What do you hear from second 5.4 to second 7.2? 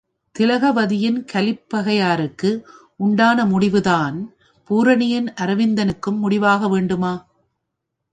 அரவிந்தனுக்கும் முடிவாக வேண்டுமா?